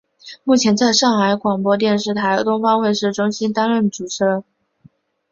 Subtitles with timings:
[0.43, 4.43] 目前在上海广播电视台东方卫视中心担任主持人。